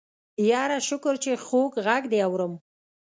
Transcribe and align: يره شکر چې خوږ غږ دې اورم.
يره 0.49 0.79
شکر 0.89 1.13
چې 1.23 1.31
خوږ 1.45 1.73
غږ 1.85 2.03
دې 2.11 2.19
اورم. 2.27 2.53